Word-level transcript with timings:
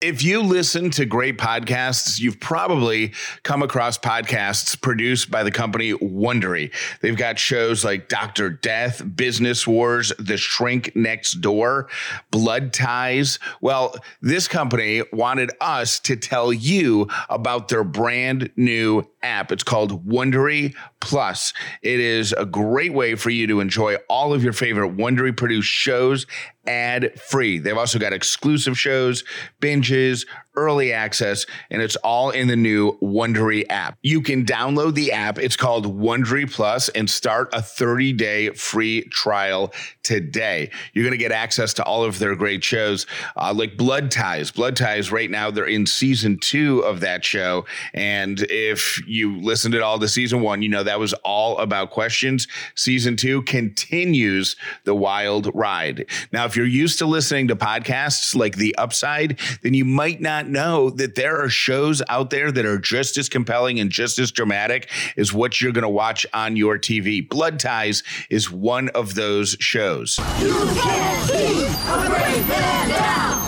If 0.00 0.22
you 0.22 0.44
listen 0.44 0.90
to 0.90 1.04
great 1.04 1.38
podcasts, 1.38 2.20
you've 2.20 2.38
probably 2.38 3.14
come 3.42 3.64
across 3.64 3.98
podcasts 3.98 4.80
produced 4.80 5.28
by 5.28 5.42
the 5.42 5.50
company 5.50 5.92
Wondery. 6.18 6.74
They've 7.00 7.16
got 7.16 7.38
shows 7.38 7.84
like 7.84 8.08
Dr. 8.08 8.50
Death, 8.50 9.02
Business 9.14 9.66
Wars, 9.66 10.12
The 10.18 10.36
Shrink 10.36 10.94
Next 10.96 11.40
Door, 11.40 11.88
Blood 12.30 12.72
Ties. 12.72 13.38
Well, 13.60 13.94
this 14.20 14.48
company 14.48 15.02
wanted 15.12 15.52
us 15.60 16.00
to 16.00 16.16
tell 16.16 16.52
you 16.52 17.08
about 17.28 17.68
their 17.68 17.84
brand 17.84 18.50
new 18.56 19.06
app. 19.22 19.52
It's 19.52 19.64
called 19.64 20.06
Wondery 20.06 20.74
Plus. 21.00 21.52
It 21.82 22.00
is 22.00 22.32
a 22.32 22.44
great 22.44 22.92
way 22.92 23.14
for 23.14 23.30
you 23.30 23.46
to 23.46 23.60
enjoy 23.60 23.96
all 24.08 24.32
of 24.34 24.42
your 24.42 24.52
favorite 24.52 24.96
Wondery 24.96 25.36
produced 25.36 25.68
shows 25.68 26.26
ad 26.66 27.18
free. 27.20 27.58
They've 27.58 27.76
also 27.76 27.98
got 27.98 28.12
exclusive 28.12 28.78
shows, 28.78 29.24
binges, 29.60 30.26
early 30.54 30.92
access, 30.92 31.46
and 31.70 31.80
it's 31.80 31.96
all 31.96 32.30
in 32.30 32.46
the 32.48 32.56
new 32.56 32.98
Wondery 33.00 33.64
app. 33.70 33.96
You 34.02 34.20
can 34.20 34.44
download 34.44 34.94
the 34.94 35.12
app. 35.12 35.38
It's 35.38 35.56
called 35.56 35.86
Wondery 36.08 36.50
Plus 36.50 36.88
and 36.90 37.08
start 37.10 37.50
a 37.52 37.60
30 37.60 38.14
day 38.14 38.48
free 38.50 39.02
trial 39.10 39.74
today. 40.02 40.70
You're 40.94 41.04
going 41.04 41.12
to 41.12 41.18
get 41.18 41.32
access 41.32 41.74
to 41.74 41.84
all 41.84 42.02
of 42.02 42.18
their 42.18 42.34
great 42.34 42.64
shows, 42.64 43.06
uh, 43.36 43.52
like 43.52 43.76
Blood 43.76 44.10
Ties. 44.10 44.50
Blood 44.50 44.74
Ties, 44.74 45.12
right 45.12 45.30
now, 45.30 45.50
they're 45.50 45.66
in 45.66 45.84
season 45.84 46.38
two 46.38 46.80
of 46.80 47.00
that 47.00 47.26
show. 47.26 47.66
And 47.92 48.40
if 48.48 49.06
you 49.06 49.38
listened 49.38 49.74
at 49.74 49.82
all 49.82 49.98
to 49.98 50.08
season 50.08 50.40
one, 50.40 50.62
you 50.62 50.70
know 50.70 50.82
that 50.82 50.98
was 50.98 51.12
all 51.24 51.58
about 51.58 51.90
questions. 51.90 52.48
Season 52.74 53.14
two 53.14 53.42
continues 53.42 54.56
the 54.84 54.94
wild 54.94 55.50
ride. 55.54 56.06
Now, 56.32 56.46
if 56.46 56.56
you're 56.56 56.64
used 56.64 56.98
to 57.00 57.06
listening 57.06 57.48
to 57.48 57.56
podcasts 57.56 58.34
like 58.34 58.56
The 58.56 58.74
Upside, 58.76 59.38
then 59.60 59.74
you 59.74 59.84
might 59.84 60.22
not 60.22 60.48
know 60.48 60.88
that 60.88 61.16
there 61.16 61.36
are 61.38 61.50
shows 61.50 62.00
out 62.08 62.30
there 62.30 62.50
that 62.50 62.64
are 62.64 62.78
just 62.78 63.18
as 63.18 63.28
compelling 63.28 63.78
and 63.78 63.90
just 63.90 64.18
as 64.18 64.32
dramatic 64.32 64.90
as 65.18 65.34
what 65.34 65.60
you're 65.60 65.72
going 65.72 65.82
to 65.82 65.97
watch 65.98 66.24
on 66.32 66.54
your 66.54 66.78
TV. 66.78 67.28
Blood 67.28 67.58
Ties 67.58 68.04
is 68.30 68.52
one 68.52 68.88
of 68.90 69.16
those 69.16 69.56
shows. 69.58 70.16
You 70.38 70.52
can't 70.54 71.28
keep 71.28 71.66
a 71.88 72.06
great 72.06 72.46
man 72.46 72.88
down. 72.88 73.38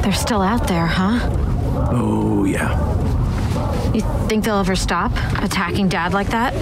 They're 0.00 0.14
still 0.14 0.40
out 0.40 0.66
there, 0.66 0.86
huh? 0.86 1.18
Oh, 1.92 2.46
yeah. 2.46 2.72
You 3.92 4.00
think 4.30 4.44
they'll 4.44 4.60
ever 4.60 4.74
stop 4.74 5.12
attacking 5.42 5.90
Dad 5.90 6.14
like 6.14 6.28
that? 6.28 6.54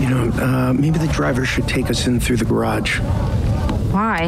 You 0.00 0.10
know, 0.10 0.30
uh, 0.40 0.72
maybe 0.74 1.00
the 1.00 1.08
driver 1.08 1.44
should 1.44 1.66
take 1.66 1.90
us 1.90 2.06
in 2.06 2.20
through 2.20 2.36
the 2.36 2.44
garage. 2.44 3.00
Why? 3.90 4.26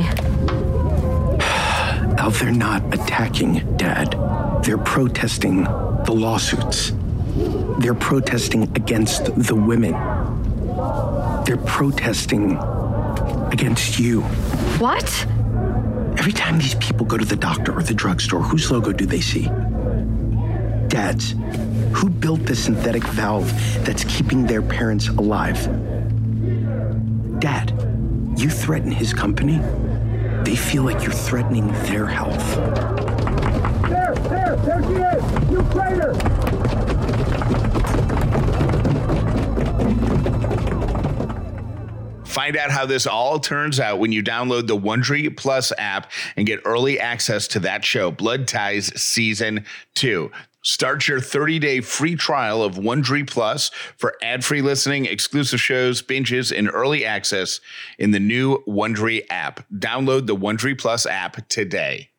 Al, 2.18 2.30
they're 2.32 2.50
not 2.50 2.92
attacking 2.92 3.76
Dad. 3.76 4.16
They're 4.64 4.78
protesting 4.78 5.68
the 6.04 6.12
lawsuits. 6.12 6.92
They're 7.78 7.94
protesting 7.94 8.62
against 8.62 9.34
the 9.36 9.54
women. 9.54 9.92
They're 11.44 11.56
protesting 11.56 12.56
against 13.52 13.98
you. 13.98 14.22
What? 14.78 15.26
Every 16.18 16.32
time 16.32 16.58
these 16.58 16.74
people 16.76 17.06
go 17.06 17.16
to 17.16 17.24
the 17.24 17.36
doctor 17.36 17.76
or 17.76 17.82
the 17.82 17.94
drugstore, 17.94 18.40
whose 18.40 18.70
logo 18.70 18.92
do 18.92 19.06
they 19.06 19.20
see? 19.20 19.50
Dad's. 20.88 21.34
Who 21.92 22.08
built 22.08 22.44
the 22.46 22.56
synthetic 22.56 23.04
valve 23.04 23.52
that's 23.84 24.04
keeping 24.04 24.46
their 24.46 24.62
parents 24.62 25.08
alive? 25.08 25.58
Dad, 27.40 27.72
you 28.36 28.48
threaten 28.50 28.90
his 28.90 29.12
company, 29.12 29.58
they 30.44 30.56
feel 30.56 30.82
like 30.82 31.02
you're 31.02 31.12
threatening 31.12 31.68
their 31.84 32.06
health. 32.06 32.56
There, 33.88 34.14
there, 34.14 34.56
there 34.56 34.82
she 34.82 35.04
Find 42.34 42.56
out 42.56 42.72
how 42.72 42.84
this 42.84 43.06
all 43.06 43.38
turns 43.38 43.78
out 43.78 44.00
when 44.00 44.10
you 44.10 44.22
download 44.22 44.66
the 44.66 44.76
Wondery 44.76 45.34
Plus 45.36 45.72
app 45.78 46.10
and 46.36 46.46
get 46.46 46.60
early 46.64 46.98
access 46.98 47.46
to 47.48 47.60
that 47.60 47.84
show, 47.84 48.10
Blood 48.10 48.48
Ties 48.48 48.86
Season 49.00 49.64
2. 49.94 50.30
Start 50.60 51.06
your 51.06 51.20
30-day 51.20 51.80
free 51.80 52.16
trial 52.16 52.62
of 52.62 52.74
Wondery 52.74 53.24
Plus 53.24 53.70
for 53.96 54.16
ad-free 54.20 54.62
listening, 54.62 55.06
exclusive 55.06 55.60
shows, 55.60 56.02
binges, 56.02 56.56
and 56.56 56.68
early 56.72 57.04
access 57.04 57.60
in 57.98 58.10
the 58.10 58.20
new 58.20 58.64
Wondery 58.66 59.24
app. 59.30 59.64
Download 59.72 60.26
the 60.26 60.36
Wondery 60.36 60.76
Plus 60.76 61.06
app 61.06 61.48
today. 61.48 62.10